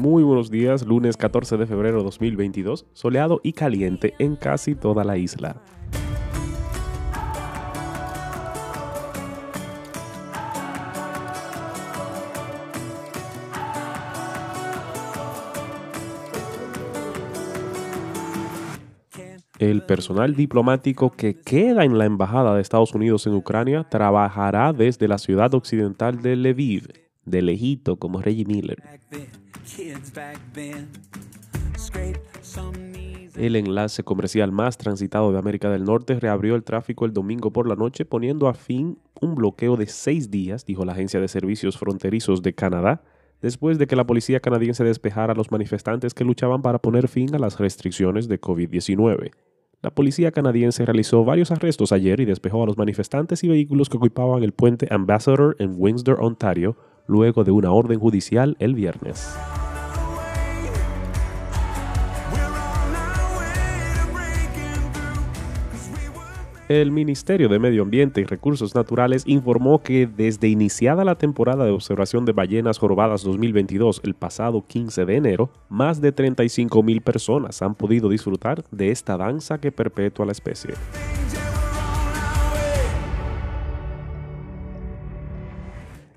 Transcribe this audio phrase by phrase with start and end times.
[0.00, 5.18] Muy buenos días, lunes 14 de febrero 2022, soleado y caliente en casi toda la
[5.18, 5.60] isla.
[19.58, 25.08] El personal diplomático que queda en la Embajada de Estados Unidos en Ucrania trabajará desde
[25.08, 28.82] la ciudad occidental de Lviv, de lejito como Reggie Miller.
[33.36, 37.68] El enlace comercial más transitado de América del Norte reabrió el tráfico el domingo por
[37.68, 41.78] la noche, poniendo a fin un bloqueo de seis días, dijo la Agencia de Servicios
[41.78, 43.02] Fronterizos de Canadá,
[43.40, 47.34] después de que la policía canadiense despejara a los manifestantes que luchaban para poner fin
[47.34, 49.30] a las restricciones de COVID-19.
[49.82, 53.96] La policía canadiense realizó varios arrestos ayer y despejó a los manifestantes y vehículos que
[53.96, 56.76] ocupaban el puente Ambassador en Windsor, Ontario,
[57.10, 59.36] luego de una orden judicial el viernes.
[66.68, 71.72] El Ministerio de Medio Ambiente y Recursos Naturales informó que desde iniciada la temporada de
[71.72, 77.60] observación de ballenas jorobadas 2022 el pasado 15 de enero, más de 35 mil personas
[77.60, 80.74] han podido disfrutar de esta danza que perpetúa la especie.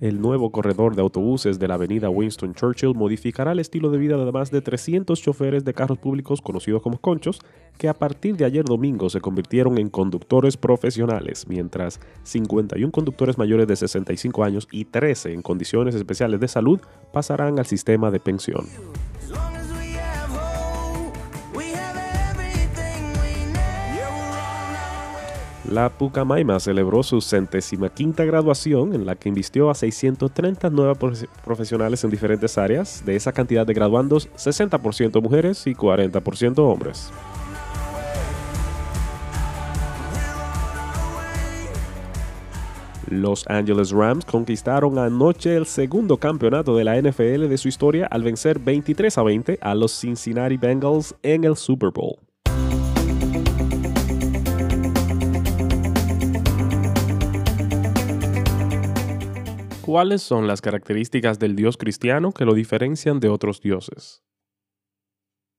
[0.00, 4.16] El nuevo corredor de autobuses de la avenida Winston Churchill modificará el estilo de vida
[4.16, 7.40] de más de 300 choferes de carros públicos conocidos como conchos,
[7.76, 13.66] que a partir de ayer domingo se convirtieron en conductores profesionales, mientras 51 conductores mayores
[13.66, 16.80] de 65 años y 13 en condiciones especiales de salud
[17.12, 18.64] pasarán al sistema de pensión.
[25.70, 30.98] La Pucamaima celebró su centésima quinta graduación en la que invistió a 630 nuevas
[31.44, 33.04] profesionales en diferentes áreas.
[33.06, 37.12] De esa cantidad de graduandos, 60% mujeres y 40% hombres.
[43.06, 48.24] Los Angeles Rams conquistaron anoche el segundo campeonato de la NFL de su historia al
[48.24, 52.29] vencer 23 a 20 a los Cincinnati Bengals en el Super Bowl.
[59.90, 64.22] ¿Cuáles son las características del Dios cristiano que lo diferencian de otros dioses?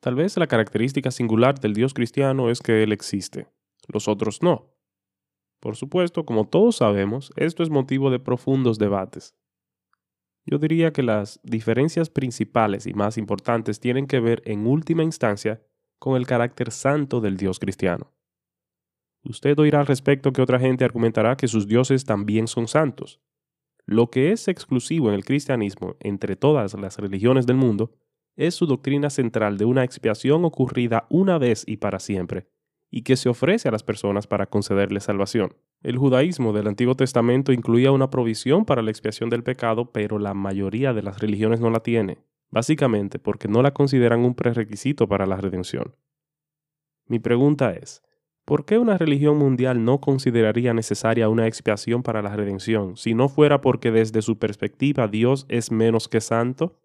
[0.00, 3.46] Tal vez la característica singular del Dios cristiano es que Él existe,
[3.86, 4.74] los otros no.
[5.60, 9.36] Por supuesto, como todos sabemos, esto es motivo de profundos debates.
[10.44, 15.62] Yo diría que las diferencias principales y más importantes tienen que ver en última instancia
[16.00, 18.12] con el carácter santo del Dios cristiano.
[19.22, 23.20] Usted oirá al respecto que otra gente argumentará que sus dioses también son santos,
[23.86, 27.92] lo que es exclusivo en el cristianismo entre todas las religiones del mundo
[28.34, 32.48] es su doctrina central de una expiación ocurrida una vez y para siempre,
[32.90, 35.54] y que se ofrece a las personas para concederles salvación.
[35.82, 40.34] El judaísmo del Antiguo Testamento incluía una provisión para la expiación del pecado, pero la
[40.34, 42.18] mayoría de las religiones no la tiene,
[42.50, 45.94] básicamente porque no la consideran un prerequisito para la redención.
[47.06, 48.02] Mi pregunta es,
[48.46, 53.28] ¿Por qué una religión mundial no consideraría necesaria una expiación para la redención si no
[53.28, 56.78] fuera porque desde su perspectiva Dios es menos que santo?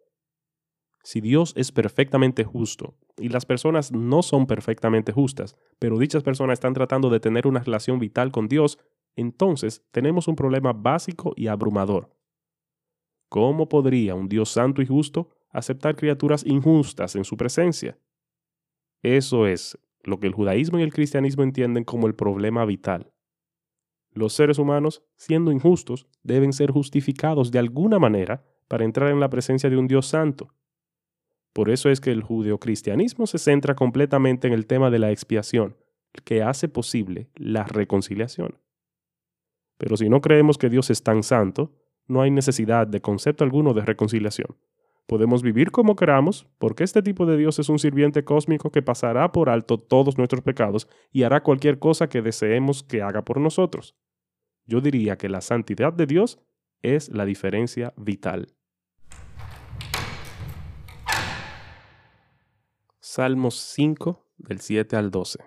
[1.04, 6.54] Si Dios es perfectamente justo y las personas no son perfectamente justas, pero dichas personas
[6.54, 8.80] están tratando de tener una relación vital con Dios,
[9.16, 12.10] entonces tenemos un problema básico y abrumador.
[13.30, 18.00] ¿Cómo podría un Dios santo y justo aceptar criaturas injustas en su presencia?
[19.04, 23.12] Eso es lo que el judaísmo y el cristianismo entienden como el problema vital.
[24.14, 29.30] Los seres humanos, siendo injustos, deben ser justificados de alguna manera para entrar en la
[29.30, 30.54] presencia de un Dios santo.
[31.54, 35.78] Por eso es que el judeocristianismo se centra completamente en el tema de la expiación,
[36.26, 38.60] que hace posible la reconciliación.
[39.78, 41.74] Pero si no creemos que Dios es tan santo,
[42.08, 44.58] no hay necesidad de concepto alguno de reconciliación.
[45.08, 49.32] Podemos vivir como queramos, porque este tipo de Dios es un sirviente cósmico que pasará
[49.32, 53.96] por alto todos nuestros pecados y hará cualquier cosa que deseemos que haga por nosotros.
[54.66, 56.40] Yo diría que la santidad de Dios
[56.82, 58.54] es la diferencia vital.
[63.00, 65.40] Salmos 5 del 7 al 12.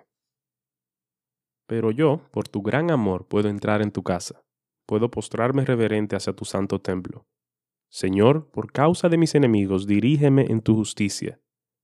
[1.67, 4.43] Pero yo, por tu gran amor, puedo entrar en tu casa,
[4.85, 7.25] puedo postrarme reverente hacia tu santo templo.
[7.95, 11.39] Señor, por causa de mis enemigos, dirígeme en tu justicia,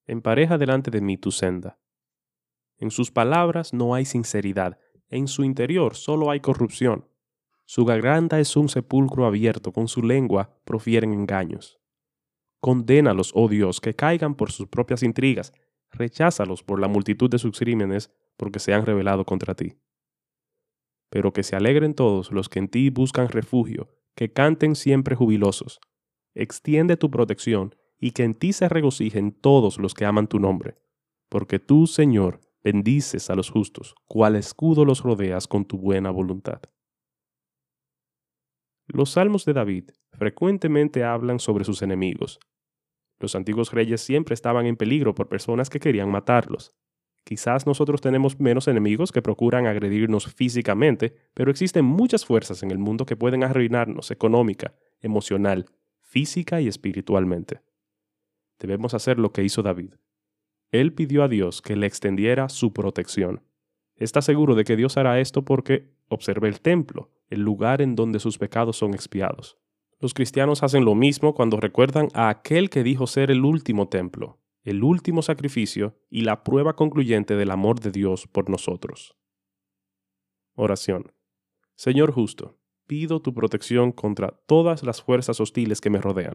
[0.06, 1.80] empareja delante de mí tu senda.
[2.78, 4.78] En sus palabras no hay sinceridad,
[5.08, 7.08] en su interior solo hay corrupción.
[7.64, 11.80] Su garganta es un sepulcro abierto, con su lengua profieren engaños.
[12.60, 15.54] Condénalos, oh Dios, que caigan por sus propias intrigas.
[15.92, 19.78] Recházalos por la multitud de sus crímenes, porque se han rebelado contra ti.
[21.10, 25.80] Pero que se alegren todos los que en ti buscan refugio, que canten siempre jubilosos.
[26.34, 30.78] Extiende tu protección, y que en ti se regocijen todos los que aman tu nombre.
[31.30, 36.62] Porque tú, Señor, bendices a los justos, cual escudo los rodeas con tu buena voluntad.
[38.88, 42.40] Los salmos de David frecuentemente hablan sobre sus enemigos,
[43.22, 46.74] los antiguos reyes siempre estaban en peligro por personas que querían matarlos.
[47.24, 52.80] Quizás nosotros tenemos menos enemigos que procuran agredirnos físicamente, pero existen muchas fuerzas en el
[52.80, 55.68] mundo que pueden arruinarnos económica, emocional,
[56.12, 57.62] física y espiritualmente.
[58.60, 59.94] Debemos hacer lo que hizo David.
[60.70, 63.42] Él pidió a Dios que le extendiera su protección.
[63.96, 68.20] Está seguro de que Dios hará esto porque observe el templo, el lugar en donde
[68.20, 69.58] sus pecados son expiados.
[70.02, 74.38] Los cristianos hacen lo mismo cuando recuerdan a aquel que dijo ser el último templo,
[74.64, 79.16] el último sacrificio y la prueba concluyente del amor de Dios por nosotros.
[80.56, 81.14] Oración.
[81.76, 82.61] Señor justo,
[82.92, 86.34] pido tu protección contra todas las fuerzas hostiles que me rodean.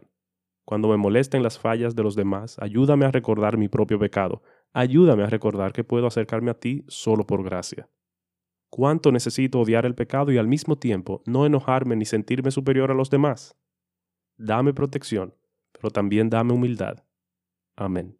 [0.65, 4.41] Cuando me molesten las fallas de los demás, ayúdame a recordar mi propio pecado.
[4.73, 7.87] Ayúdame a recordar que puedo acercarme a ti solo por gracia.
[8.71, 12.95] Cuánto necesito odiar el pecado y al mismo tiempo no enojarme ni sentirme superior a
[12.95, 13.55] los demás.
[14.35, 15.35] Dame protección,
[15.73, 17.05] pero también dame humildad.
[17.75, 18.17] Amén.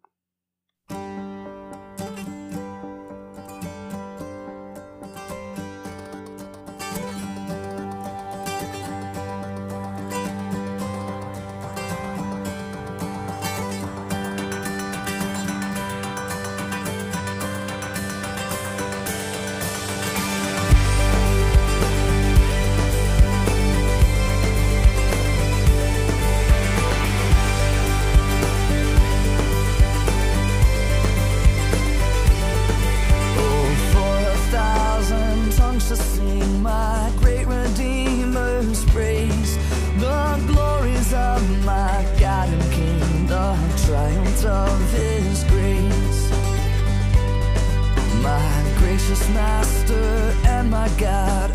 [49.30, 51.47] Master and my God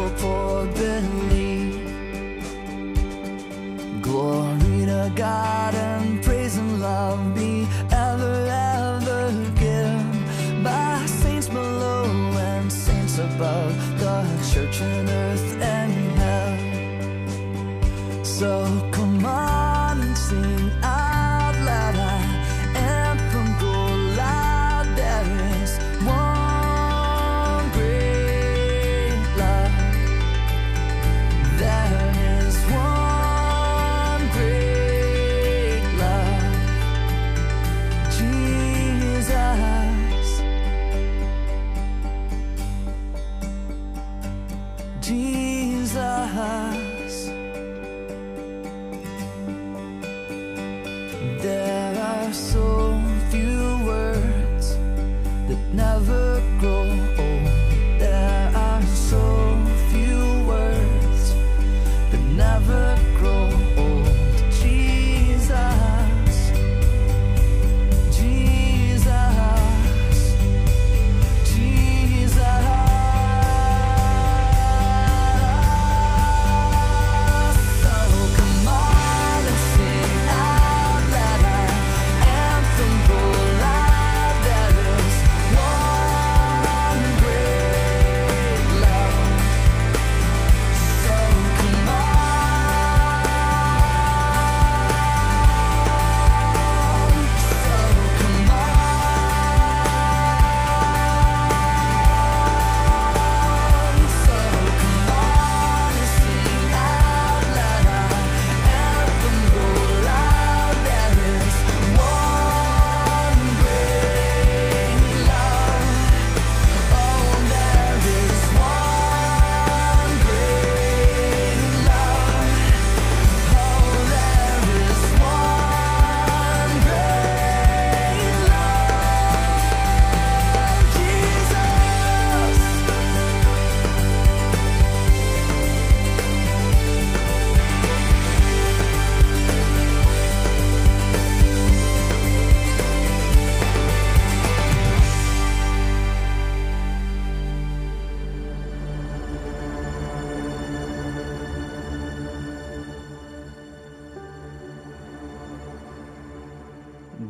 [0.00, 0.50] humble, poor.
[4.02, 5.79] Glory to God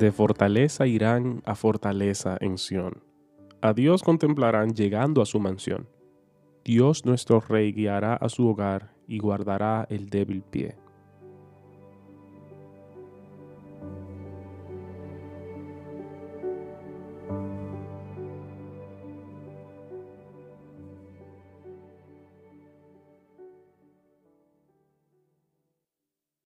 [0.01, 3.05] De fortaleza irán a fortaleza en Sión.
[3.61, 5.91] A Dios contemplarán llegando a su mansión.
[6.65, 10.79] Dios nuestro Rey guiará a su hogar y guardará el débil pie.